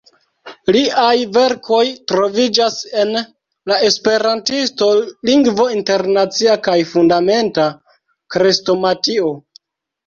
Liaj 0.75 1.17
verkoj 1.35 1.81
troviĝas 2.11 2.79
en 3.03 3.13
"La 3.73 3.79
Esperantisto, 3.91 4.89
Lingvo 5.31 5.69
Internacia" 5.77 6.59
kaj 6.71 6.79
"Fundamenta 6.97 7.69
Krestomatio". 8.39 9.33